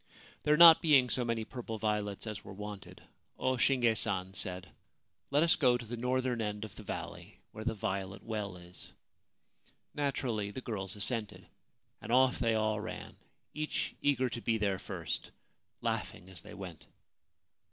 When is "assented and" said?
10.95-12.11